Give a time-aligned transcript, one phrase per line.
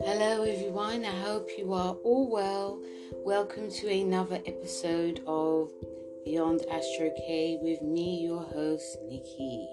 [0.00, 1.04] Hello, everyone.
[1.04, 2.80] I hope you are all well.
[3.12, 5.70] Welcome to another episode of
[6.24, 9.68] Beyond Astro K with me, your host, Nikki.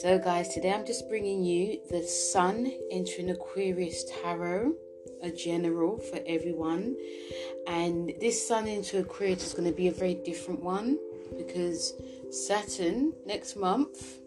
[0.00, 4.74] So, guys, today I'm just bringing you the Sun entering Aquarius Tarot,
[5.22, 6.96] a general for everyone.
[7.68, 10.98] And this Sun into Aquarius is going to be a very different one
[11.36, 11.92] because
[12.32, 14.18] Saturn next month,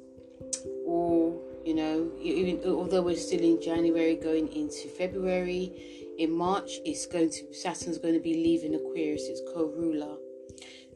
[1.70, 5.71] you know, even although we're still in January going into February,
[6.18, 10.15] in March it's going to Saturn's going to be leaving Aquarius, its co-ruler,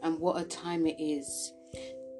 [0.02, 1.54] and what a time it is.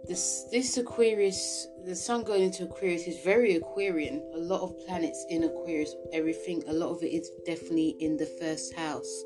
[0.08, 4.22] This this Aquarius, the Sun going into Aquarius is very Aquarian.
[4.36, 8.30] A lot of planets in Aquarius, everything, a lot of it is definitely in the
[8.40, 9.24] first house,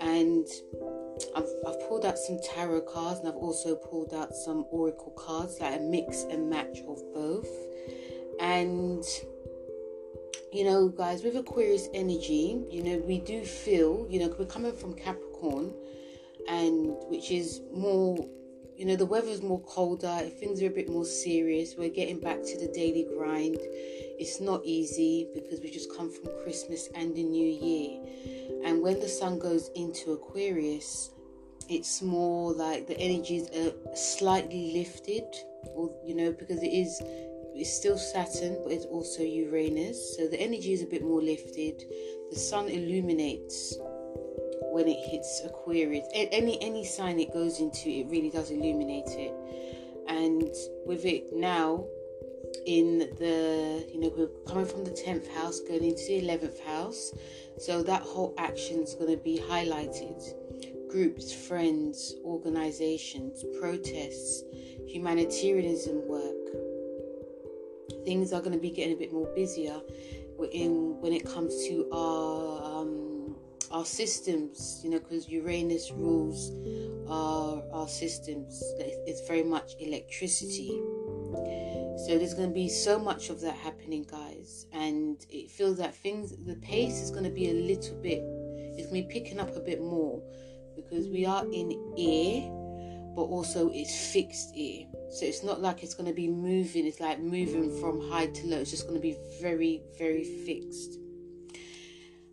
[0.00, 0.48] and
[1.36, 5.60] I've, I've pulled out some tarot cards and I've also pulled out some oracle cards,
[5.60, 7.69] like a mix and match of both.
[8.40, 9.04] And
[10.52, 14.72] you know, guys, with Aquarius energy, you know, we do feel, you know, we're coming
[14.72, 15.72] from Capricorn,
[16.48, 18.16] and which is more,
[18.76, 21.76] you know, the weather's more colder, things are a bit more serious.
[21.78, 23.58] We're getting back to the daily grind.
[23.60, 28.00] It's not easy because we just come from Christmas and the New Year.
[28.64, 31.10] And when the sun goes into Aquarius,
[31.68, 35.24] it's more like the energies are uh, slightly lifted,
[35.76, 37.00] or you know, because it is
[37.60, 40.16] it's still Saturn, but it's also Uranus.
[40.16, 41.84] So the energy is a bit more lifted.
[42.30, 43.76] The sun illuminates
[44.72, 46.06] when it hits Aquarius.
[46.14, 49.34] Any any sign it goes into, it really does illuminate it.
[50.08, 50.48] And
[50.86, 51.84] with it now
[52.66, 57.12] in the you know we're coming from the 10th house going into the 11th house
[57.58, 60.20] so that whole action is going to be highlighted
[60.90, 64.42] groups friends organizations protests
[64.86, 66.39] humanitarianism work
[68.04, 69.80] things are going to be getting a bit more busier
[70.52, 73.36] in when it comes to our um,
[73.70, 76.50] our systems you know because uranus rules
[77.10, 78.62] our our systems.
[78.78, 80.80] It's very much electricity.
[82.06, 85.94] So there's going to be so much of that happening, guys, and it feels that
[85.94, 89.38] things, the pace is going to be a little bit, it's going to be picking
[89.38, 90.22] up a bit more
[90.74, 92.50] because we are in air,
[93.14, 94.86] but also it's fixed air.
[95.10, 98.46] So it's not like it's going to be moving, it's like moving from high to
[98.46, 100.98] low, it's just going to be very, very fixed.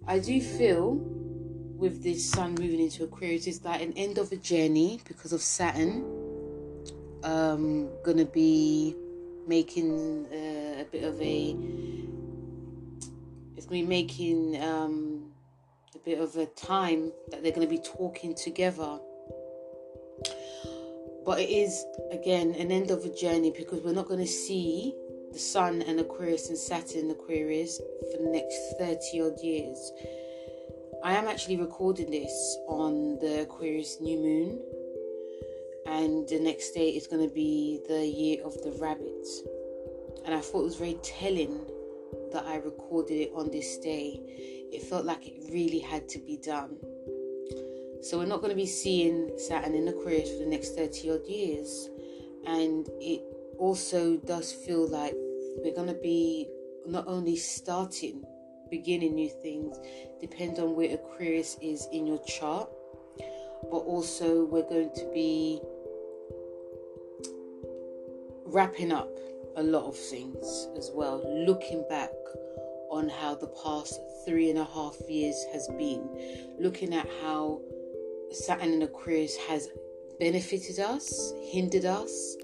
[0.07, 0.95] I do feel
[1.77, 5.41] with this sun moving into Aquarius, it's like an end of a journey because of
[5.41, 6.03] Saturn.
[7.23, 8.95] Um, gonna be
[9.47, 11.55] making uh, a bit of a
[13.55, 15.31] it's to be making um,
[15.95, 18.99] a bit of a time that they're to be talking together
[21.27, 24.95] but it is again an end of a journey because we're not going to see
[25.33, 27.79] the sun and aquarius and saturn aquarius
[28.11, 29.91] for the next 30 odd years
[31.03, 34.59] i am actually recording this on the aquarius new moon
[35.87, 39.25] and the next day is going to be the year of the rabbit.
[40.25, 41.66] And I thought it was very telling
[42.33, 44.19] that I recorded it on this day.
[44.71, 46.77] It felt like it really had to be done.
[48.02, 51.25] So we're not going to be seeing Saturn in Aquarius for the next 30 odd
[51.28, 51.90] years.
[52.46, 53.22] And it
[53.58, 55.13] also does feel like
[55.63, 56.47] we're going to be
[56.85, 58.24] not only starting,
[58.69, 59.78] beginning new things,
[60.22, 62.69] depend on where Aquarius is in your chart,
[63.69, 65.59] but also we're going to be
[68.46, 69.09] wrapping up
[69.58, 72.12] a lot of things as well, looking back
[72.90, 76.08] on how the past three and a half years has been,
[76.59, 77.59] looking at how
[78.31, 79.69] Saturn in Aquarius has
[80.19, 82.35] benefited us, hindered us,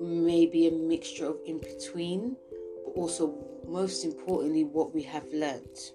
[0.00, 2.36] maybe a mixture of in between,
[2.84, 3.34] but also
[3.66, 5.92] most importantly, what we have learnt.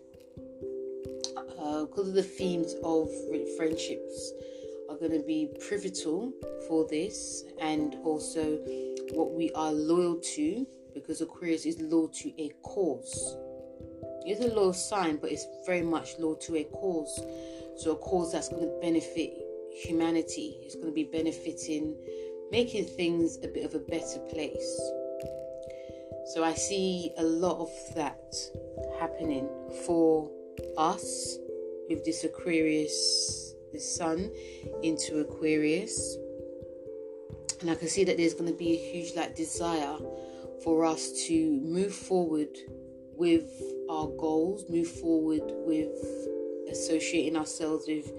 [1.58, 3.10] Uh, because of the themes of
[3.58, 4.34] friendships
[4.90, 6.32] are going to be pivotal
[6.68, 8.58] for this, and also
[9.14, 13.38] what we are loyal to, because Aquarius is loyal to a cause.
[14.26, 17.20] It's a loyal sign, but it's very much loyal to a cause.
[17.78, 19.34] So a cause that's going to benefit
[19.72, 20.58] humanity.
[20.62, 21.96] It's going to be benefiting,
[22.52, 24.92] making things a bit of a better place.
[26.34, 28.34] So I see a lot of that
[29.00, 29.50] happening
[29.86, 30.30] for
[30.78, 31.38] us
[31.90, 34.32] with this Aquarius, the sun
[34.82, 36.18] into Aquarius
[37.64, 39.96] and I can see that there's going to be a huge like desire
[40.66, 42.50] for us to move forward
[43.16, 43.50] with
[43.90, 46.28] our goals, move forward with
[46.74, 48.12] associating ourselves with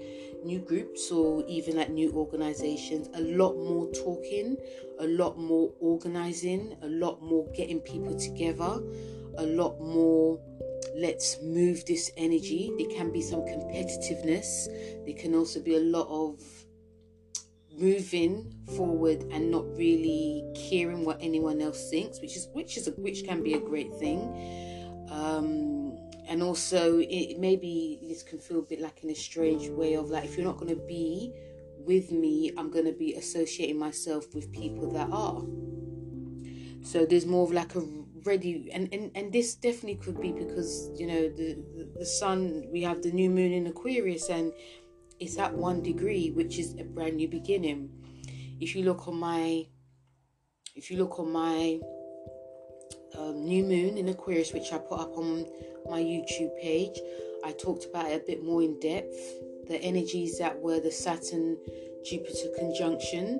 [0.43, 3.09] new groups or even like new organizations.
[3.13, 4.57] A lot more talking,
[4.99, 8.81] a lot more organizing, a lot more getting people together,
[9.37, 10.39] a lot more
[10.95, 12.71] let's move this energy.
[12.77, 14.67] There can be some competitiveness,
[15.05, 16.41] there can also be a lot of
[17.77, 22.91] moving forward and not really caring what anyone else thinks which is which is a,
[22.91, 24.21] which can be a great thing
[25.11, 25.84] um,
[26.27, 30.09] and also it maybe this can feel a bit like in a strange way of
[30.09, 31.31] like if you're not going to be
[31.79, 35.43] with me i'm going to be associating myself with people that are.
[36.83, 37.81] So there's more of like a
[38.25, 42.67] ready and, and and this definitely could be because you know the, the the sun
[42.71, 44.51] we have the new moon in aquarius and
[45.19, 47.89] it's at one degree which is a brand new beginning.
[48.59, 49.67] If you look on my
[50.75, 51.79] if you look on my
[53.33, 55.45] new moon in aquarius which i put up on
[55.89, 56.99] my youtube page
[57.43, 59.15] i talked about it a bit more in depth
[59.67, 61.57] the energies that were the saturn
[62.03, 63.39] jupiter conjunction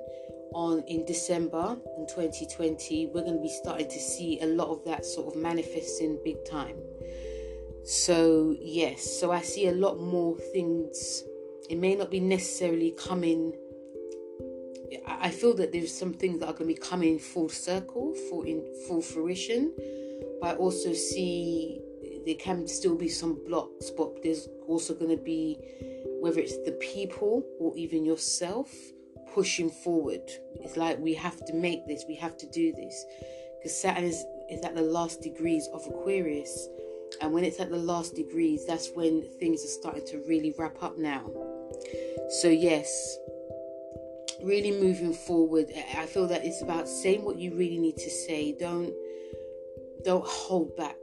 [0.56, 4.82] on in December in 2020, we're going to be starting to see a lot of
[4.86, 6.76] that sort of manifesting big time.
[7.84, 11.22] So, yes, so I see a lot more things.
[11.68, 13.52] It may not be necessarily coming.
[15.06, 18.42] I feel that there's some things that are going to be coming full circle, full
[18.42, 19.72] in full fruition,
[20.40, 21.80] but I also see
[22.24, 25.58] there can still be some blocks, but there's also going to be
[26.20, 28.72] whether it's the people or even yourself
[29.32, 30.22] pushing forward.
[30.56, 33.04] It's like we have to make this, we have to do this.
[33.58, 36.68] Because Saturn is, is at the last degrees of Aquarius.
[37.20, 40.82] And when it's at the last degrees, that's when things are starting to really wrap
[40.82, 41.30] up now.
[42.40, 43.16] So, yes,
[44.42, 45.66] really moving forward.
[45.96, 48.56] I feel that it's about saying what you really need to say.
[48.58, 48.92] Don't
[50.04, 50.96] don't hold back.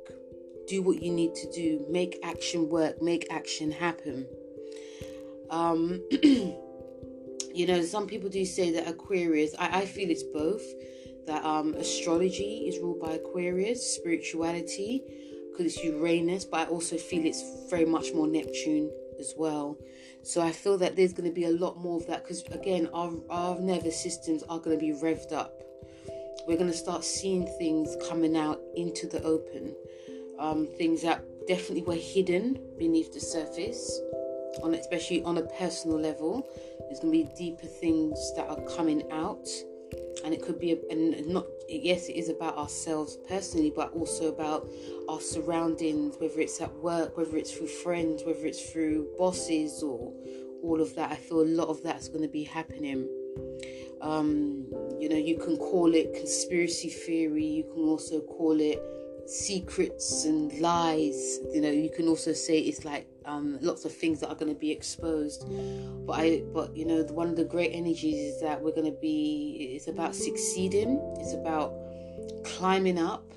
[0.68, 1.85] Do what you need to do.
[1.89, 3.01] Make action work.
[3.01, 4.27] Make action happen.
[5.50, 6.01] Um
[7.53, 10.63] you know, some people do say that Aquarius, I, I feel it's both.
[11.25, 15.01] That um, astrology is ruled by Aquarius, spirituality,
[15.51, 19.77] because it's Uranus, but I also feel it's very much more Neptune as well.
[20.24, 22.90] So I feel that there's going to be a lot more of that because, again,
[22.94, 25.62] our, our nervous systems are going to be revved up.
[26.48, 29.75] We're going to start seeing things coming out into the open,
[30.40, 34.00] um, things that definitely were hidden beneath the surface,
[34.62, 36.48] on especially on a personal level.
[36.80, 39.48] There's going to be deeper things that are coming out,
[40.24, 44.70] and it could be, and not, yes, it is about ourselves personally, but also about
[45.10, 50.14] our surroundings, whether it's at work, whether it's through friends, whether it's through bosses, or
[50.64, 51.12] all of that.
[51.12, 53.10] I feel a lot of that's going to be happening.
[54.02, 54.66] Um,
[55.00, 58.81] you know, you can call it conspiracy theory, you can also call it
[59.25, 61.40] secrets and lies.
[61.52, 64.54] You know, you can also say it's like um, lots of things that are going
[64.54, 65.46] to be exposed.
[66.06, 69.00] But I, but you know, one of the great energies is that we're going to
[69.00, 69.74] be.
[69.75, 71.00] It's about succeeding.
[71.20, 71.74] It's about
[72.44, 73.31] climbing up.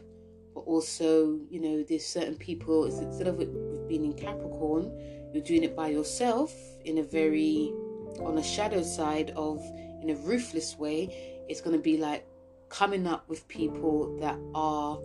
[0.55, 2.87] But also, you know, there's certain people.
[2.87, 4.91] Instead of it being in Capricorn,
[5.33, 6.53] you're doing it by yourself
[6.85, 7.73] in a very
[8.21, 9.63] on a shadow side of
[10.03, 11.45] in a ruthless way.
[11.49, 12.27] It's going to be like
[12.69, 14.99] coming up with people that are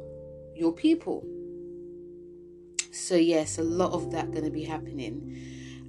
[0.62, 1.26] your people.
[2.94, 5.16] So yes a lot of that going to be happening.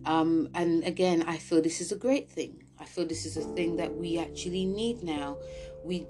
[0.04, 2.64] Um, and again i feel this is a great thing.
[2.80, 5.36] I feel this is a thing that we actually need now.
[5.84, 6.06] We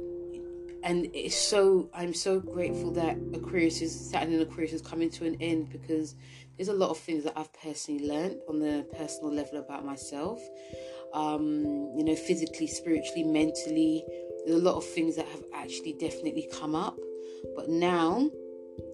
[0.84, 5.24] and it's so i'm so grateful that aquarius is saturn in aquarius is coming to
[5.24, 6.16] an end because
[6.56, 10.40] there's a lot of things that i've personally learned on the personal level about myself.
[11.14, 11.46] Um,
[11.96, 14.04] you know physically spiritually mentally
[14.44, 16.96] there's a lot of things that have actually definitely come up.
[17.54, 18.30] But now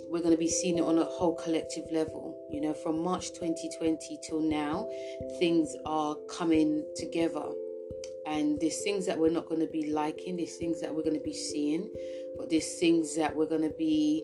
[0.09, 2.35] we're going to be seeing it on a whole collective level.
[2.51, 4.89] You know, from March 2020 till now,
[5.39, 7.45] things are coming together.
[8.27, 11.17] And there's things that we're not going to be liking, there's things that we're going
[11.17, 11.89] to be seeing,
[12.37, 14.23] but there's things that we're going to be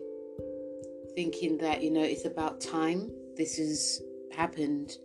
[1.15, 3.11] thinking that, you know, it's about time.
[3.35, 4.97] This has happened,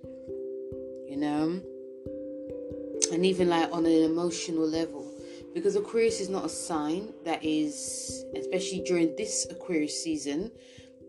[1.06, 1.60] you know.
[3.12, 5.09] And even like on an emotional level,
[5.54, 10.50] because Aquarius is not a sign that is, especially during this Aquarius season,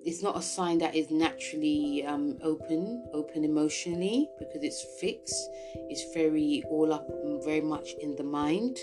[0.04, 5.50] it's not a sign that is naturally um, open, open emotionally because it's fixed.
[5.90, 7.08] It's very all up,
[7.46, 8.80] very much in the mind.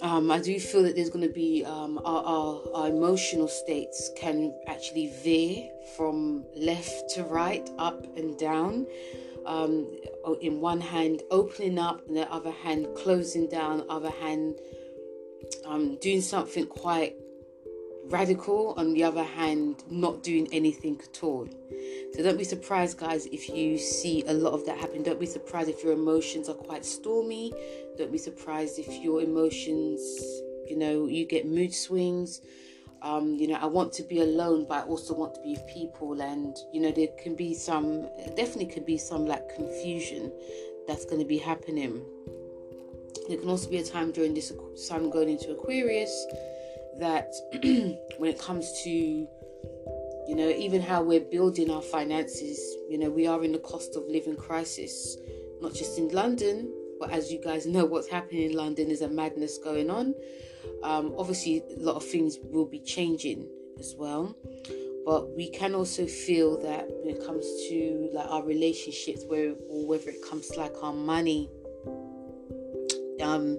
[0.00, 4.10] Um, I do feel that there's going to be um, our, our, our, emotional states
[4.16, 8.86] can actually veer from left to right, up and down
[9.46, 9.90] um,
[10.40, 14.58] in one hand opening up, and the other hand closing down, other hand
[15.64, 17.16] um, doing something quite
[18.06, 21.48] radical, on the other hand, not doing anything at all.
[22.12, 25.02] So don't be surprised, guys, if you see a lot of that happen.
[25.02, 27.52] Don't be surprised if your emotions are quite stormy.
[27.96, 30.00] Don't be surprised if your emotions,
[30.68, 32.40] you know, you get mood swings.
[33.04, 35.66] Um, you know, I want to be alone, but I also want to be with
[35.66, 36.20] people.
[36.22, 40.32] And, you know, there can be some, definitely could be some like confusion
[40.88, 42.02] that's going to be happening.
[43.28, 46.26] There can also be a time during this sun going into Aquarius
[46.98, 47.32] that
[48.18, 52.58] when it comes to you know even how we're building our finances
[52.88, 55.16] you know we are in the cost of living crisis
[55.60, 59.08] not just in london but as you guys know what's happening in london is a
[59.08, 60.14] madness going on
[60.82, 64.34] um, obviously a lot of things will be changing as well
[65.04, 69.86] but we can also feel that when it comes to like our relationships where or
[69.86, 71.50] whether it comes to like our money
[73.22, 73.58] um,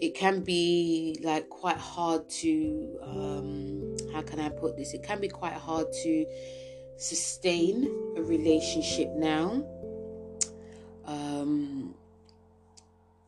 [0.00, 4.94] it can be like quite hard to um, how can I put this?
[4.94, 6.26] It can be quite hard to
[6.96, 7.84] sustain
[8.16, 9.64] a relationship now.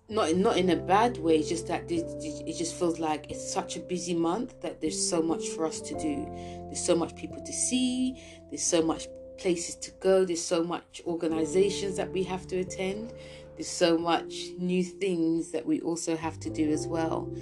[0.08, 1.38] Not not in a bad way.
[1.38, 5.20] It's just that it just feels like it's such a busy month that there's so
[5.20, 6.26] much for us to do.
[6.66, 8.22] There's so much people to see.
[8.50, 9.08] There's so much
[9.38, 10.24] places to go.
[10.24, 13.12] There's so much organizations that we have to attend.
[13.56, 17.32] There's so much new things that we also have to do as well.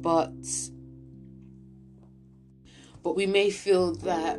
[0.00, 0.34] But
[3.02, 4.38] but we may feel that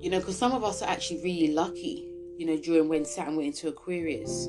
[0.00, 3.36] you know because some of us are actually really lucky you know during when Saturn
[3.36, 4.48] went into Aquarius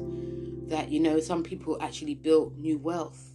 [0.69, 3.25] that you know some people actually built new wealth.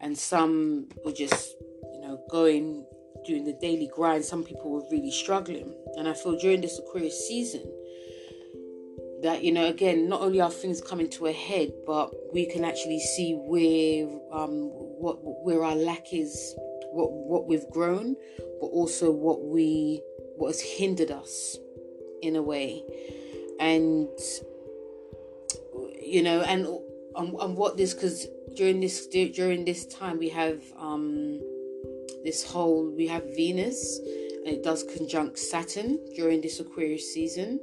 [0.00, 1.54] And some were just
[1.92, 2.86] you know going
[3.26, 4.24] doing the daily grind.
[4.24, 5.74] Some people were really struggling.
[5.96, 7.70] And I feel during this Aquarius season
[9.22, 12.64] that you know again not only are things coming to a head but we can
[12.64, 16.54] actually see where um what where our lack is
[16.92, 18.14] what what we've grown
[18.60, 20.00] but also what we
[20.38, 21.58] what has hindered us
[22.22, 22.82] in a way.
[23.60, 24.08] And
[26.02, 26.66] you know and
[27.16, 28.26] and, and what this because
[28.56, 31.40] during this during this time we have um
[32.24, 34.00] this whole we have venus
[34.48, 37.60] and it does conjunct saturn during this aquarius season.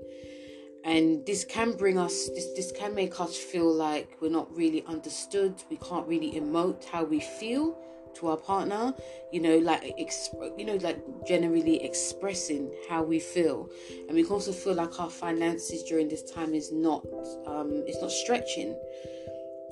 [0.84, 4.86] And this can bring us this this can make us feel like we're not really
[4.86, 5.56] understood.
[5.70, 7.76] We can't really emote how we feel
[8.16, 8.94] to our partner
[9.32, 13.70] you know like exp- you know like generally expressing how we feel
[14.08, 17.06] and we can also feel like our finances during this time is not
[17.48, 18.76] um it's not stretching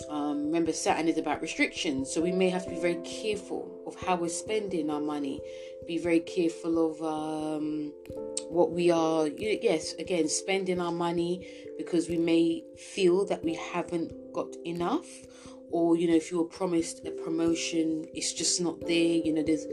[0.09, 3.95] um, remember, Saturn is about restrictions, so we may have to be very careful of
[3.95, 5.41] how we're spending our money.
[5.87, 7.93] Be very careful of um,
[8.49, 9.27] what we are.
[9.27, 11.47] Yes, again, spending our money
[11.77, 15.07] because we may feel that we haven't got enough,
[15.73, 19.17] or you know, if you were promised a promotion, it's just not there.
[19.25, 19.65] You know, there's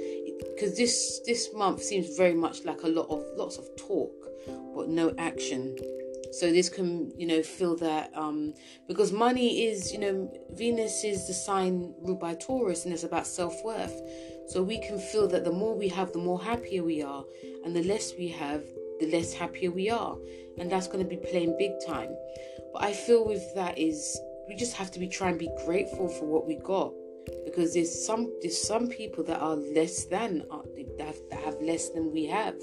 [0.54, 4.12] because this this month seems very much like a lot of lots of talk,
[4.74, 5.76] but no action
[6.32, 8.54] so this can you know feel that um
[8.86, 13.26] because money is you know venus is the sign ruled by taurus and it's about
[13.26, 14.00] self-worth
[14.48, 17.24] so we can feel that the more we have the more happier we are
[17.64, 18.62] and the less we have
[19.00, 20.16] the less happier we are
[20.58, 22.14] and that's going to be playing big time
[22.72, 26.08] but i feel with that is we just have to be trying to be grateful
[26.08, 26.92] for what we got
[27.46, 30.58] because there's some there's some people that are less than uh,
[30.98, 32.56] that have, that have less than we have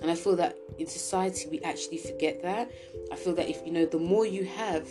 [0.00, 2.70] and I feel that in society we actually forget that.
[3.12, 4.88] I feel that if you know, the more you have,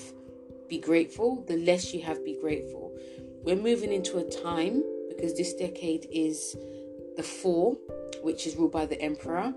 [0.67, 2.95] be grateful, the less you have, be grateful.
[3.43, 6.55] We're moving into a time because this decade is
[7.17, 7.75] the four,
[8.21, 9.53] which is ruled by the emperor.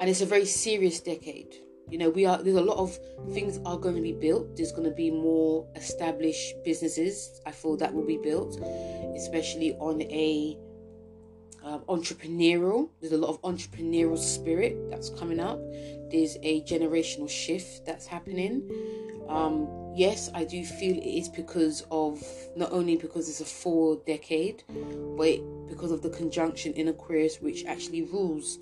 [0.00, 1.56] And it's a very serious decade.
[1.92, 2.98] You know, we are there's a lot of
[3.34, 4.56] things are going to be built.
[4.56, 7.42] There's going to be more established businesses.
[7.44, 8.58] I feel that will be built,
[9.14, 10.56] especially on a
[11.62, 12.88] um, entrepreneurial.
[13.02, 15.60] There's a lot of entrepreneurial spirit that's coming up.
[16.10, 18.62] There's a generational shift that's happening.
[19.28, 22.22] Um, yes, I do feel it is because of
[22.56, 24.64] not only because it's a four decade,
[25.18, 28.60] but because of the conjunction in Aquarius, which actually rules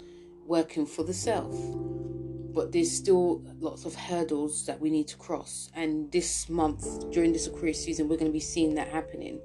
[0.49, 1.54] working for the self.
[2.54, 5.71] But there's still lots of hurdles that we need to cross.
[5.75, 9.40] And this month, during this Aquarius season, we're going to be seeing that happening.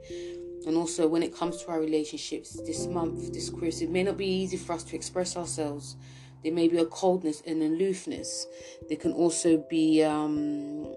[0.66, 4.18] And also, when it comes to our relationships, this month, this Christmas, it may not
[4.18, 5.96] be easy for us to express ourselves.
[6.44, 8.46] There may be a coldness and aloofness.
[8.88, 10.88] There can also be um,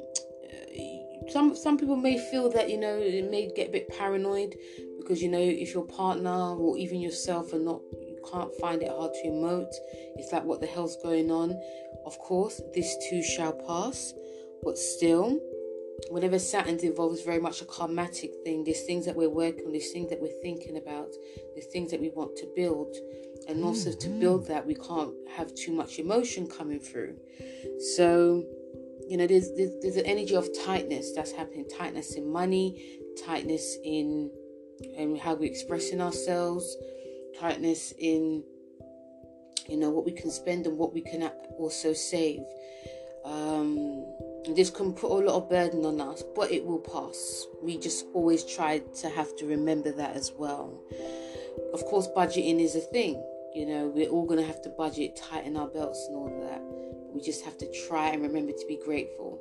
[1.31, 4.57] some some people may feel that you know it may get a bit paranoid
[4.99, 7.81] because you know if your partner or even yourself are not
[8.31, 9.73] can't find it hard to emote.
[10.17, 11.61] It's like what the hell's going on.
[12.07, 14.13] Of course, this too shall pass,
[14.63, 15.39] but still
[16.11, 18.65] whenever Saturn involved, it's very much a karmatic thing.
[18.65, 21.11] There's things that we're working on, there's things that we're thinking about,
[21.55, 22.97] there's things that we want to build.
[23.49, 24.21] And also to mm-hmm.
[24.21, 27.17] build that, we can't have too much emotion coming through.
[27.95, 28.45] So,
[29.09, 33.77] you know, there's, there's, there's an energy of tightness that's happening tightness in money, tightness
[33.85, 34.31] in
[34.97, 36.77] and how we're expressing ourselves,
[37.41, 38.43] tightness in
[39.69, 42.41] you know what we can spend and what we can also save.
[43.25, 44.07] Um,
[44.55, 47.47] this can put a lot of burden on us, but it will pass.
[47.63, 50.81] We just always try to have to remember that as well.
[51.75, 53.23] Of course, budgeting is a thing.
[53.55, 56.63] You know, we're all going to have to budget, tighten our belts, and all that.
[57.13, 59.39] We just have to try and remember to be grateful.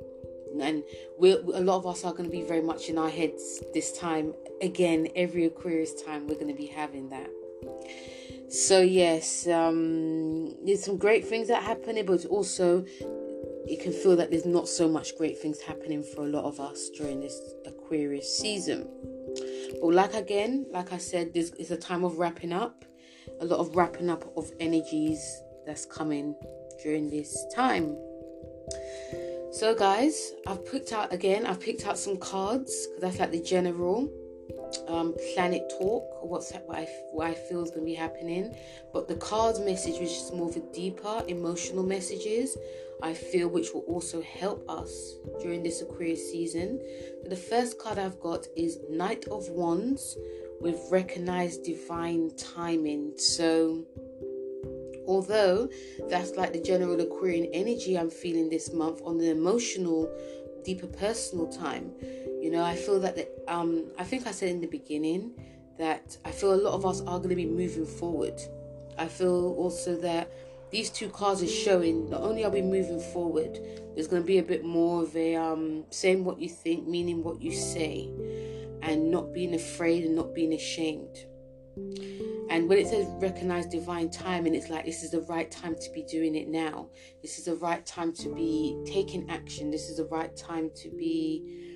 [0.60, 0.82] And
[1.18, 3.96] we're, a lot of us are going to be very much in our heads this
[3.96, 4.34] time.
[4.60, 7.30] Again, every Aquarius time, we're going to be having that.
[8.48, 12.84] So, yes, um, there's some great things that are happening, but also
[13.66, 16.58] it can feel that there's not so much great things happening for a lot of
[16.58, 18.88] us during this Aquarius season.
[19.82, 22.86] But like again, like I said, this is a time of wrapping up,
[23.40, 25.20] a lot of wrapping up of energies
[25.66, 26.34] that's coming
[26.82, 27.94] during this time.
[29.50, 31.44] So, guys, I've picked out again.
[31.44, 34.10] I've picked out some cards because that's like the general
[34.88, 38.54] um, planet talk, what's what I, what I feel is going to be happening.
[38.92, 42.56] But the cards message, which is more of a deeper emotional messages,
[43.02, 46.80] I feel which will also help us during this Aquarius season.
[47.24, 50.16] the first card I've got is Knight of Wands
[50.60, 53.12] with recognized divine timing.
[53.16, 53.84] So,
[55.06, 55.68] although
[56.08, 60.10] that's like the general Aquarian energy I'm feeling this month on the emotional,
[60.64, 61.92] deeper personal time,
[62.48, 65.34] you know, I feel that the, um, I think I said in the beginning
[65.76, 68.40] that I feel a lot of us are going to be moving forward.
[68.96, 70.32] I feel also that
[70.70, 73.58] these two cards are showing not only are we moving forward,
[73.94, 77.22] there's going to be a bit more of a um, saying what you think, meaning
[77.22, 78.08] what you say,
[78.80, 81.26] and not being afraid and not being ashamed.
[82.48, 85.92] And when it says recognize divine timing, it's like this is the right time to
[85.92, 86.88] be doing it now.
[87.20, 89.70] This is the right time to be taking action.
[89.70, 91.67] This is the right time to be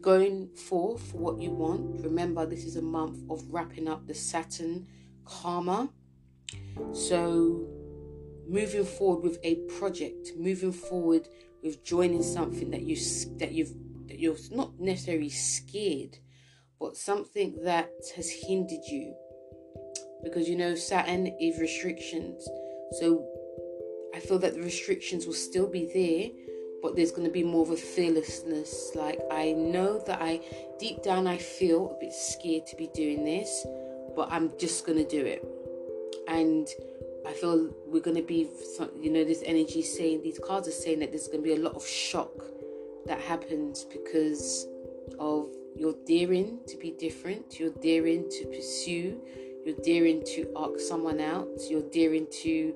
[0.00, 2.02] going forth what you want.
[2.02, 4.86] Remember, this is a month of wrapping up the Saturn
[5.24, 5.90] karma.
[6.92, 7.66] So
[8.48, 11.28] moving forward with a project, moving forward
[11.62, 12.96] with joining something that you
[13.38, 13.72] that you've
[14.06, 16.18] that you're not necessarily scared,
[16.80, 19.14] but something that has hindered you.
[20.24, 22.46] Because you know Saturn is restrictions.
[23.00, 23.26] So
[24.14, 26.49] I feel that the restrictions will still be there,
[26.82, 28.92] but there's going to be more of a fearlessness.
[28.94, 30.40] Like, I know that I,
[30.78, 33.66] deep down, I feel a bit scared to be doing this,
[34.16, 35.44] but I'm just going to do it.
[36.28, 36.68] And
[37.26, 38.48] I feel we're going to be,
[39.00, 41.58] you know, this energy saying, these cards are saying that there's going to be a
[41.58, 42.32] lot of shock
[43.06, 44.66] that happens because
[45.18, 49.20] of you're daring to be different, you're daring to pursue,
[49.64, 52.74] you're daring to ask someone out, you're daring to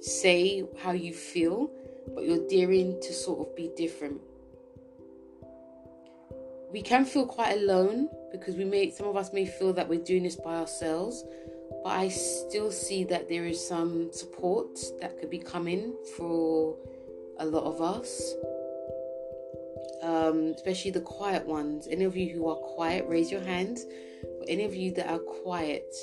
[0.00, 1.70] say how you feel,
[2.14, 4.20] but you're daring to sort of be different.
[6.72, 10.02] We can feel quite alone because we may, some of us may feel that we're
[10.02, 11.24] doing this by ourselves,
[11.82, 16.76] but I still see that there is some support that could be coming for
[17.38, 18.34] a lot of us,
[20.02, 21.86] um, especially the quiet ones.
[21.90, 23.84] Any of you who are quiet, raise your hands.
[24.22, 25.94] For any of you that are quiet,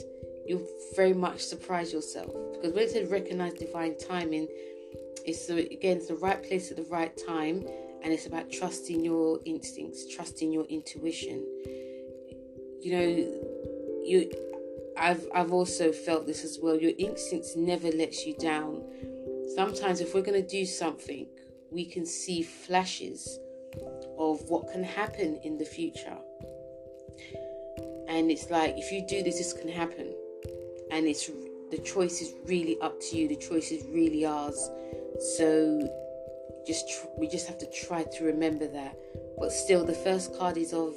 [0.46, 4.48] you'll very much surprise yourself because when it recognize divine timing,
[5.26, 7.66] it's again it's the right place at the right time,
[8.04, 11.46] and it's about trusting your instincts, trusting your intuition.
[12.82, 13.08] You know,
[14.04, 14.32] you
[14.98, 16.76] I've I've also felt this as well.
[16.78, 18.84] Your instincts never lets you down.
[19.56, 21.28] Sometimes if we're going to do something,
[21.72, 23.40] we can see flashes
[24.18, 26.18] of what can happen in the future.
[28.08, 30.14] And it's like if you do this this can happen.
[30.92, 31.30] And it's
[31.72, 33.28] the choice is really up to you.
[33.28, 34.70] The choice is really ours.
[35.20, 35.90] So
[36.66, 38.98] just tr- we just have to try to remember that.
[39.38, 40.94] But still the first card is of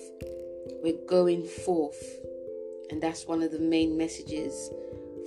[0.82, 2.02] we're going forth.
[2.90, 4.70] And that's one of the main messages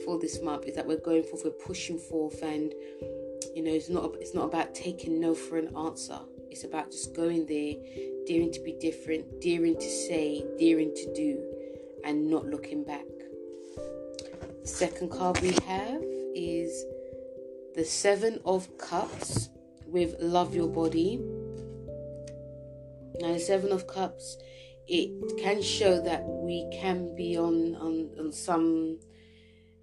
[0.05, 2.41] for this month is that we're going forth we're pushing forth.
[2.41, 2.73] And
[3.55, 6.19] you know it's not it's not about taking no for an answer.
[6.49, 7.75] It's about just going there
[8.25, 11.43] daring to be different daring to say daring to do
[12.03, 13.05] and not looking back.
[14.61, 16.01] The second card we have
[16.35, 16.85] is
[17.79, 19.47] the seven of cups
[19.87, 21.17] with love your body
[23.21, 24.37] now the seven of cups
[24.85, 25.09] it
[25.41, 28.99] can show that we can be on on, on some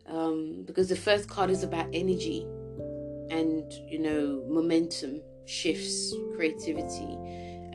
[0.09, 2.47] um, because the first card is about energy
[3.31, 7.17] and you know momentum shifts creativity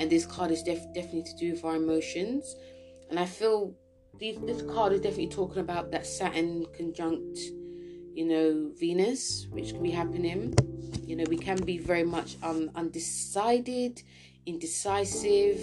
[0.02, 2.56] and this card is def- definitely to do with our emotions.
[3.12, 3.76] And I feel
[4.20, 7.40] this card is definitely talking about that Saturn conjunct,
[8.14, 10.54] you know, Venus, which can be happening.
[11.04, 14.02] You know, we can be very much um, undecided,
[14.46, 15.60] indecisive.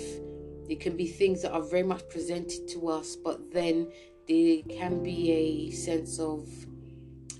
[0.67, 3.91] There can be things that are very much presented to us, but then
[4.29, 6.47] there can be a sense of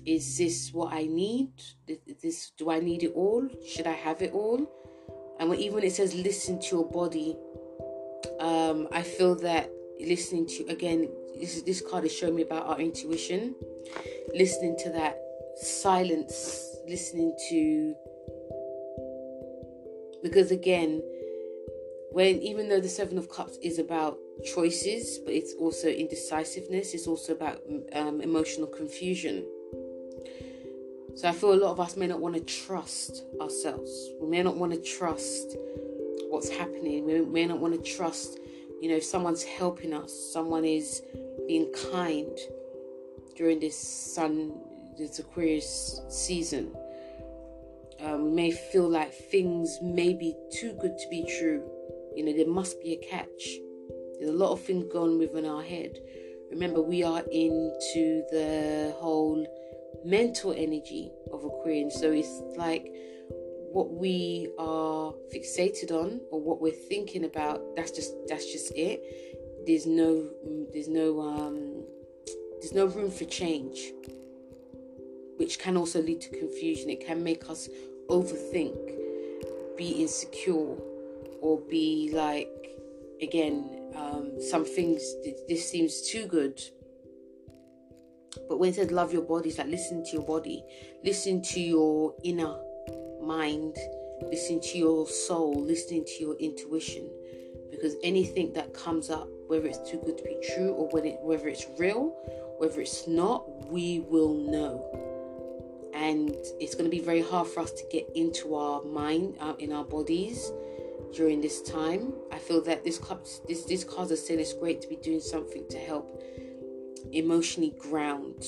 [0.05, 1.51] is this what I need?
[2.21, 3.47] This do I need it all?
[3.67, 4.65] Should I have it all?
[5.39, 7.37] And when, even when it says listen to your body,
[8.39, 9.69] um, I feel that
[9.99, 13.55] listening to again, this this card is showing me about our intuition,
[14.33, 15.19] listening to that
[15.61, 17.95] silence, listening to
[20.21, 21.01] because again,
[22.11, 26.93] when even though the seven of cups is about choices, but it's also indecisiveness.
[26.93, 27.61] It's also about
[27.93, 29.45] um, emotional confusion
[31.19, 33.91] so I feel a lot of us may not want to trust ourselves.
[34.21, 35.57] We may not want to trust
[36.29, 37.05] what's happening.
[37.05, 38.39] We may not want to trust,
[38.81, 41.01] you know, if someone's helping us, someone is
[41.47, 42.37] being kind
[43.35, 44.53] during this sun,
[44.97, 46.75] this Aquarius season.
[48.01, 51.63] Um, we may feel like things may be too good to be true.
[52.15, 53.59] You know, there must be a catch.
[54.17, 55.97] There's a lot of things going within our head.
[56.49, 59.45] Remember, we are into the whole
[60.05, 61.91] mental energy of Aquarian.
[61.91, 62.91] So it's like
[63.71, 67.61] what we are fixated on or what we're thinking about.
[67.75, 69.01] That's just that's just it.
[69.65, 70.29] There's no
[70.73, 71.83] there's no um
[72.59, 73.93] there's no room for change,
[75.37, 76.89] which can also lead to confusion.
[76.89, 77.69] It can make us
[78.09, 78.77] overthink,
[79.77, 80.75] be insecure,
[81.41, 82.49] or be like
[83.21, 85.01] again um, some things.
[85.47, 86.61] This seems too good
[88.47, 90.63] but when it says love your body, it's like listen to your body,
[91.03, 92.55] listen to your inner
[93.29, 93.77] mind,
[94.23, 97.07] listen to your soul, listening to your intuition.
[97.69, 101.19] Because anything that comes up, whether it's too good to be true or whether, it,
[101.21, 102.07] whether it's real,
[102.57, 104.73] whether it's not, we will know.
[105.93, 109.53] And it's going to be very hard for us to get into our mind, uh,
[109.59, 110.51] in our bodies
[111.13, 112.13] during this time.
[112.31, 112.97] I feel that this
[113.47, 116.23] this this card is saying it's great to be doing something to help
[117.11, 118.43] emotionally ground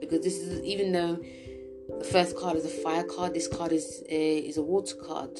[0.00, 1.18] because this is even though
[1.98, 3.34] the first card is a fire card.
[3.34, 5.38] This card is a, is a water card.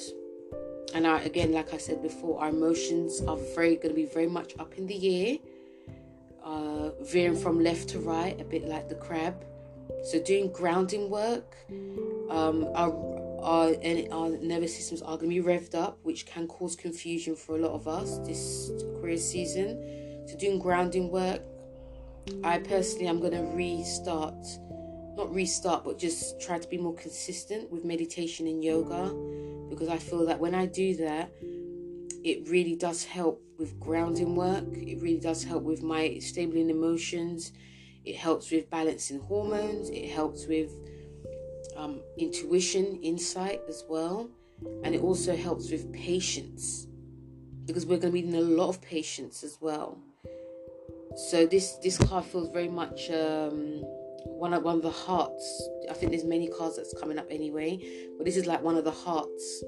[0.93, 4.27] And our, again like i said before our emotions are very going to be very
[4.27, 5.39] much up in the air
[6.45, 9.45] uh, veering from left to right a bit like the crab.
[10.03, 11.57] So doing grounding work
[12.29, 12.93] um, our,
[13.41, 13.75] our,
[14.11, 17.61] our nervous systems are going to be revved up which can cause confusion for a
[17.61, 20.27] lot of us this career season.
[20.27, 21.43] So doing grounding work
[22.45, 24.47] I personally am going to restart,
[25.21, 29.13] not restart, but just try to be more consistent with meditation and yoga
[29.69, 31.31] because I feel that when I do that,
[32.25, 34.65] it really does help with grounding work.
[34.73, 37.53] It really does help with my stabling emotions.
[38.05, 39.91] It helps with balancing hormones.
[39.91, 40.71] It helps with
[41.77, 44.31] um, intuition, insight as well.
[44.85, 46.87] And it also helps with patience
[47.67, 49.99] because we're going to be needing a lot of patience as well
[51.17, 53.83] so this this card feels very much um,
[54.25, 55.69] one of one of the hearts.
[55.91, 57.79] I think there's many cards that's coming up anyway,
[58.17, 59.65] but this is like one of the hearts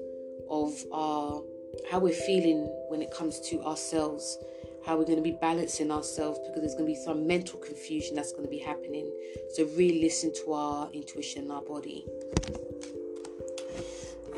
[0.49, 1.41] of our
[1.89, 4.37] how we're feeling when it comes to ourselves,
[4.85, 8.15] how we're going to be balancing ourselves because there's going to be some mental confusion
[8.15, 9.11] that's going to be happening.
[9.53, 12.05] So really listen to our intuition, our body.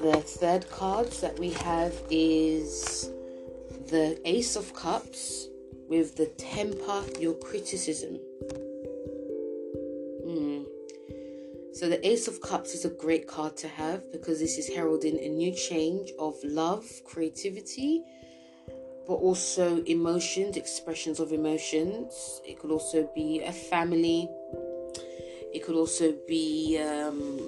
[0.02, 3.10] The third cards that we have is
[3.90, 5.48] the Ace of Cups
[5.88, 8.20] with the temper your criticism.
[11.76, 15.20] So, the Ace of Cups is a great card to have because this is heralding
[15.20, 18.02] a new change of love, creativity,
[19.06, 22.40] but also emotions, expressions of emotions.
[22.46, 24.30] It could also be a family,
[25.54, 27.40] it could also be um,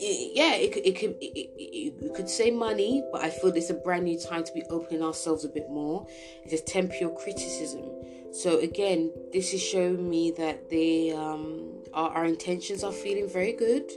[0.00, 3.74] it, yeah, it, it could it, you could say money, but I feel it's a
[3.74, 6.08] brand new time to be opening ourselves a bit more.
[6.44, 7.95] It is temper your criticism.
[8.42, 13.52] So again, this is showing me that they um, our, our intentions are feeling very
[13.52, 13.90] good.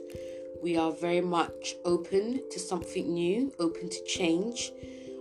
[0.64, 4.72] We are very much open to something new, open to change,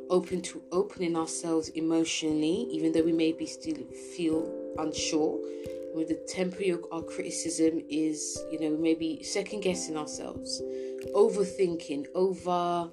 [0.08, 3.82] open to opening ourselves emotionally, even though we maybe still
[4.16, 5.40] feel unsure
[5.96, 10.62] with the temper of our criticism is, you know, maybe second guessing ourselves,
[11.12, 12.88] overthinking, over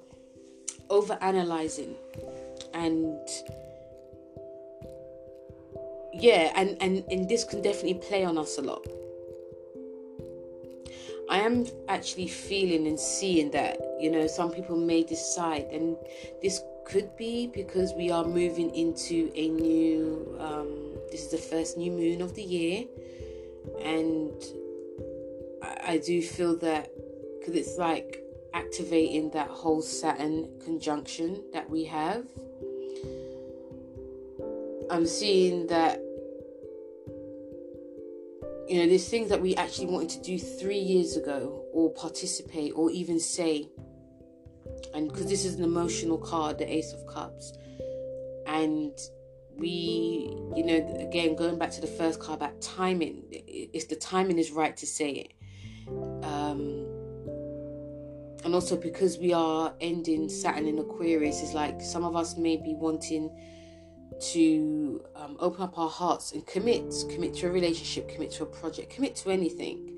[0.90, 1.94] over analyzing,
[2.74, 3.16] and
[6.20, 8.86] yeah, and, and and this can definitely play on us a lot.
[11.28, 15.96] I am actually feeling and seeing that, you know, some people may decide, and
[16.40, 21.76] this could be because we are moving into a new um, this is the first
[21.76, 22.84] new moon of the year
[23.82, 24.32] and
[25.62, 26.90] I, I do feel that
[27.38, 28.22] because it's like
[28.54, 32.24] activating that whole Saturn conjunction that we have.
[34.88, 36.00] I'm seeing that
[38.68, 42.72] you know there's things that we actually wanted to do three years ago or participate
[42.74, 43.68] or even say
[44.94, 47.52] and because this is an emotional card the ace of cups.
[48.46, 48.92] And
[49.56, 54.38] we you know again going back to the first card about timing it's the timing
[54.38, 55.32] is right to say it.
[56.24, 56.86] Um
[58.44, 62.56] and also because we are ending saturn in aquarius is like some of us may
[62.56, 63.30] be wanting
[64.20, 68.46] to um, open up our hearts and commit commit to a relationship commit to a
[68.46, 69.92] project commit to anything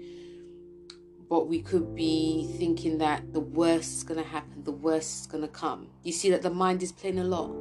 [1.28, 5.26] but we could be thinking that the worst is going to happen the worst is
[5.26, 7.54] going to come you see that the mind is playing a lot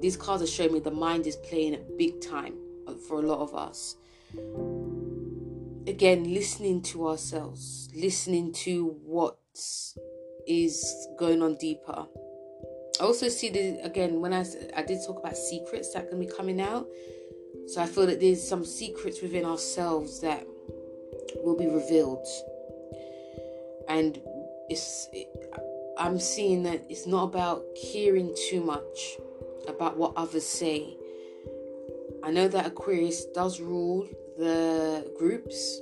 [0.00, 2.54] these cards are showing me the mind is playing a big time
[2.96, 3.96] for a lot of us.
[5.86, 9.38] Again, listening to ourselves, listening to what
[10.46, 12.06] is going on deeper.
[13.00, 14.44] I also see this again when I
[14.76, 16.86] I did talk about secrets that can be coming out.
[17.66, 20.46] So I feel that there's some secrets within ourselves that
[21.44, 22.26] will be revealed,
[23.88, 24.20] and
[24.68, 25.08] it's.
[25.12, 25.28] It,
[25.98, 29.16] I'm seeing that it's not about caring too much
[29.66, 30.96] about what others say.
[32.22, 34.08] I know that Aquarius does rule
[34.38, 35.80] the groups,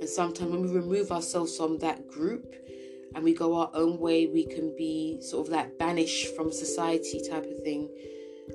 [0.00, 2.54] and sometimes when we remove ourselves from that group
[3.14, 7.20] and we go our own way, we can be sort of like banished from society
[7.28, 7.88] type of thing.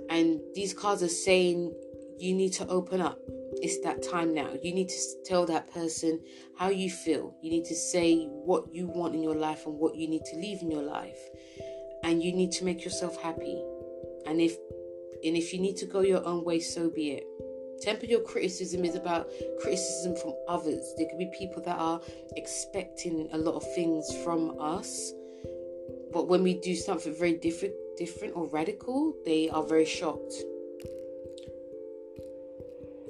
[0.10, 1.74] And these cards are saying
[2.18, 3.20] you need to open up.
[3.62, 4.50] It's that time now.
[4.62, 6.20] You need to tell that person
[6.58, 7.36] how you feel.
[7.42, 10.36] You need to say what you want in your life and what you need to
[10.38, 11.20] leave in your life.
[12.04, 13.62] And you need to make yourself happy.
[14.26, 14.58] And if
[15.24, 17.24] and if you need to go your own way, so be it.
[17.82, 19.30] Temper your criticism is about
[19.62, 20.94] criticism from others.
[20.98, 22.02] There could be people that are
[22.36, 25.12] expecting a lot of things from us,
[26.12, 30.34] but when we do something very different, different or radical, they are very shocked.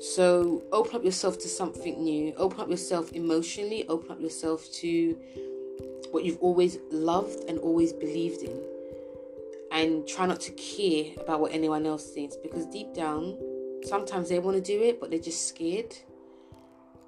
[0.02, 2.34] So open up yourself to something new.
[2.38, 3.88] Open up yourself emotionally.
[3.88, 5.18] Open up yourself to
[6.12, 8.62] what you've always loved and always believed in
[9.72, 13.38] and try not to care about what anyone else thinks because deep down,
[13.84, 15.96] sometimes they want to do it, but they're just scared.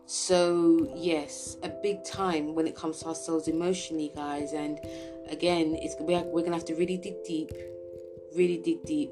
[0.06, 4.54] So, yes, a big time when it comes to ourselves emotionally, guys.
[4.54, 4.80] And
[5.30, 7.52] again, it's we're, we're gonna have to really dig deep,
[8.36, 9.12] really dig deep.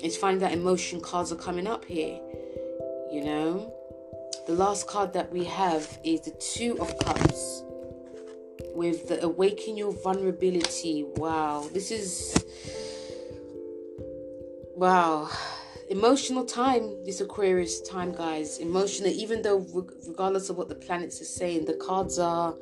[0.00, 2.18] It's finding that emotion cards are coming up here.
[3.12, 3.74] You know,
[4.46, 7.62] the last card that we have is the Two of Cups
[8.74, 11.04] with the Awaken Your Vulnerability.
[11.16, 12.34] Wow, this is
[14.74, 15.30] Wow.
[15.90, 18.58] Emotional time, this Aquarius time, guys.
[18.58, 19.66] Emotional, even though,
[20.06, 22.54] regardless of what the planets are saying, the cards are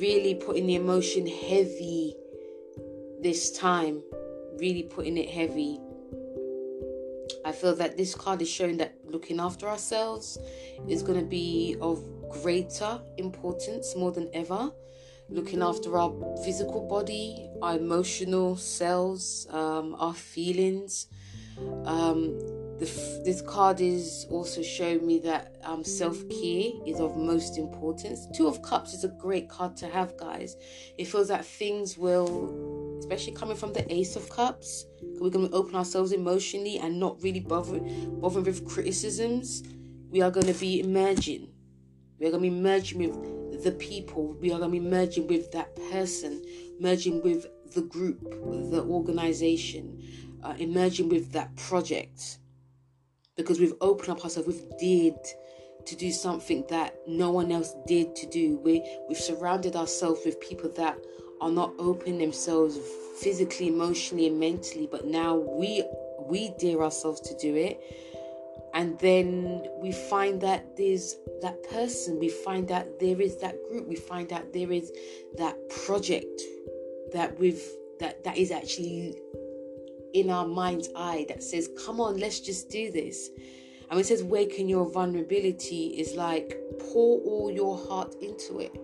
[0.00, 2.14] really putting the emotion heavy
[3.20, 4.02] this time.
[4.58, 5.80] Really putting it heavy.
[7.44, 10.38] I feel that this card is showing that looking after ourselves
[10.88, 14.70] is going to be of greater importance more than ever.
[15.28, 16.12] Looking after our
[16.44, 21.06] physical body, our emotional selves, um, our feelings
[21.84, 22.38] um,
[22.82, 28.26] the, this card is also showing me that um, self care is of most importance.
[28.34, 30.56] Two of Cups is a great card to have, guys.
[30.98, 34.86] It feels that things will, especially coming from the Ace of Cups,
[35.20, 39.62] we're going to open ourselves emotionally and not really bother bothering with criticisms.
[40.10, 41.48] We are going to be emerging.
[42.18, 44.36] We are going to be merging with the people.
[44.40, 46.44] We are going to be merging with that person,
[46.80, 48.20] merging with the group,
[48.70, 50.02] the organization
[50.42, 52.38] uh, emerging with that project
[53.36, 55.26] because we've opened up ourselves, we've dared
[55.86, 58.58] to do something that no one else did to do.
[58.58, 60.98] We we've surrounded ourselves with people that
[61.40, 62.78] are not open themselves
[63.20, 65.84] physically, emotionally, and mentally, but now we
[66.20, 67.80] we dare ourselves to do it.
[68.74, 73.86] And then we find that there's that person, we find that there is that group,
[73.86, 74.90] we find that there is
[75.36, 76.40] that project
[77.12, 77.62] that we've
[77.98, 79.14] that that is actually
[80.14, 83.30] in our mind's eye that says, come on, let's just do this.
[83.90, 88.74] And it says waken your vulnerability, is like pour all your heart into it.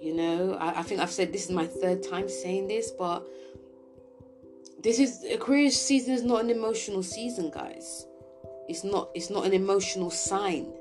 [0.00, 3.26] You know, I, I think I've said this is my third time saying this, but
[4.82, 8.06] this is Aquarius season is not an emotional season, guys.
[8.68, 10.72] It's not it's not an emotional sign.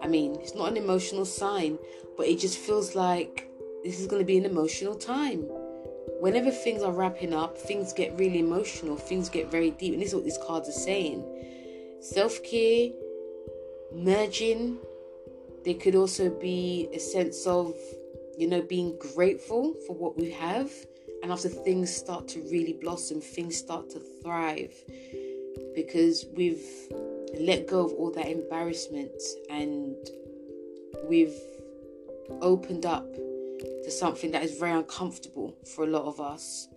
[0.00, 1.78] I mean, it's not an emotional sign,
[2.16, 3.50] but it just feels like
[3.84, 5.44] this is going to be an emotional time
[6.20, 9.92] whenever things are wrapping up, things get really emotional, things get very deep.
[9.92, 11.24] And this is what these cards are saying
[12.00, 12.90] self care,
[13.92, 14.78] merging.
[15.64, 17.74] There could also be a sense of,
[18.36, 20.70] you know, being grateful for what we have.
[21.22, 24.72] And after things start to really blossom, things start to thrive
[25.74, 26.64] because we've
[27.40, 29.96] let go of all that embarrassment and
[31.08, 31.34] we've
[32.40, 33.06] opened up
[33.58, 36.68] to something that is very uncomfortable for a lot of us.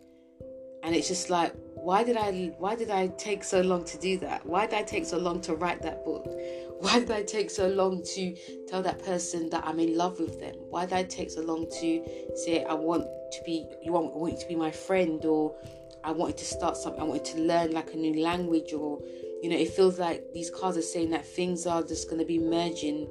[0.84, 4.18] And it's just like why did i why did i take so long to do
[4.20, 4.46] that?
[4.46, 6.28] Why did i take so long to write that book?
[6.82, 8.36] Why did i take so long to
[8.68, 10.56] tell that person that i'm in love with them?
[10.70, 12.04] Why did i take so long to
[12.36, 15.56] say i want to be you want, want you to be my friend or
[16.04, 19.00] i wanted to start something i wanted to learn like a new language or
[19.42, 22.26] you know it feels like these cards are saying that things are just going to
[22.26, 23.08] be merging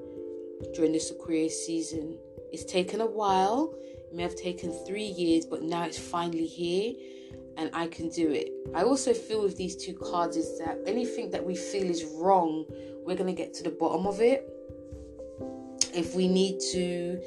[0.75, 2.19] during this aquarius season
[2.53, 3.75] it's taken a while
[4.11, 6.95] it may have taken three years but now it's finally here
[7.57, 8.53] and I can do it.
[8.75, 12.65] I also feel with these two cards is that anything that we feel is wrong,
[13.05, 14.49] we're going to get to the bottom of it.
[15.95, 17.21] If we need to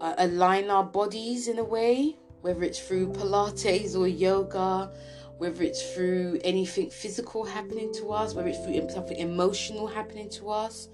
[0.00, 4.92] uh, align our bodies in a way, whether it's through Pilates or yoga,
[5.38, 10.50] whether it's through anything physical happening to us, whether it's through something emotional happening to
[10.50, 10.88] us,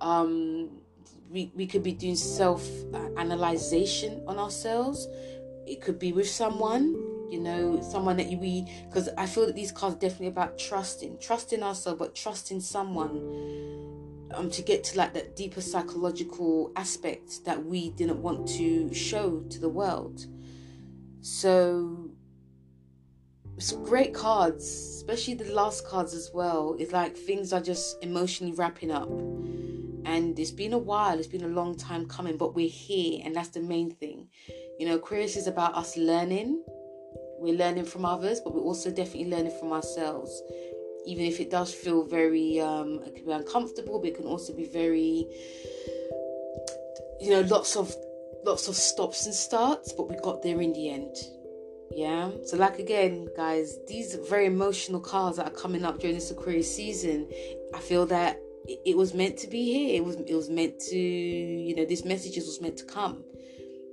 [0.00, 0.70] um,
[1.32, 5.08] we, we could be doing self uh, analyzation on ourselves.
[5.66, 6.94] It could be with someone,
[7.30, 11.18] you know, someone that we because I feel that these cards are definitely about trusting,
[11.20, 13.50] trusting ourselves, but trusting someone
[14.34, 19.40] um to get to like that deeper psychological aspect that we didn't want to show
[19.50, 20.26] to the world.
[21.20, 22.10] So
[23.56, 26.76] it's great cards, especially the last cards as well.
[26.78, 29.08] It's like things are just emotionally wrapping up.
[30.04, 33.34] And it's been a while, it's been a long time coming, but we're here, and
[33.34, 34.28] that's the main thing.
[34.78, 36.62] You know, Aquarius is about us learning
[37.42, 40.42] we're learning from others, but we're also definitely learning from ourselves.
[41.04, 44.54] Even if it does feel very, um, it can be uncomfortable, but it can also
[44.54, 45.26] be very,
[47.20, 47.92] you know, lots of
[48.44, 51.16] lots of stops and starts, but we got there in the end.
[51.90, 52.30] Yeah.
[52.44, 56.72] So, like again, guys, these very emotional cards that are coming up during this Aquarius
[56.72, 57.28] season,
[57.74, 59.96] I feel that it was meant to be here.
[59.96, 63.24] It was it was meant to, you know, this messages was meant to come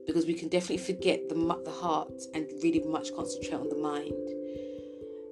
[0.06, 4.14] because we can definitely forget the the heart and really much concentrate on the mind.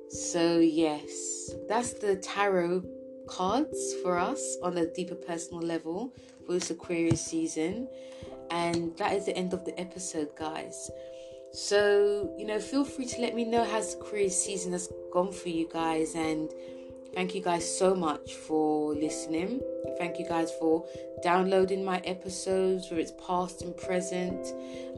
[0.10, 2.84] So yes, that's the tarot
[3.28, 6.14] cards for us on a deeper personal level
[6.46, 7.88] for this Aquarius season.
[8.50, 10.90] And that is the end of the episode, guys.
[11.52, 15.32] So, you know, feel free to let me know how the Aquarius season has gone
[15.32, 16.52] for you guys and
[17.18, 19.60] Thank you guys so much for listening.
[19.98, 20.86] Thank you guys for
[21.24, 24.46] downloading my episodes, whether it's past and present.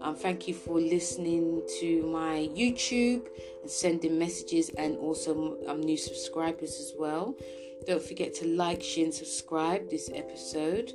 [0.01, 3.25] Um, thank you for listening to my YouTube
[3.62, 7.38] and sending messages and also um, new subscribers as well.
[7.88, 10.91] Don't forget to like, share, and subscribe this episode.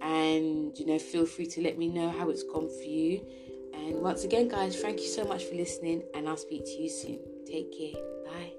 [0.00, 3.22] And you know, feel free to let me know how it's gone for you.
[3.74, 6.88] And once again, guys, thank you so much for listening, and I'll speak to you
[6.88, 7.18] soon.
[7.44, 8.00] Take care.
[8.24, 8.54] Bye.